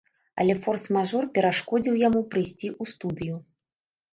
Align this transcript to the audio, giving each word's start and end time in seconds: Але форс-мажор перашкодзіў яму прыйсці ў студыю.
Але 0.43 0.53
форс-мажор 0.61 1.27
перашкодзіў 1.35 1.99
яму 2.07 2.21
прыйсці 2.33 2.67
ў 2.81 2.95
студыю. 2.95 3.35